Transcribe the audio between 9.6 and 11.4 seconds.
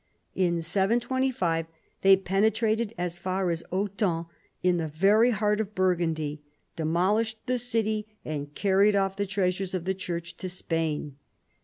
of the Church to Spain.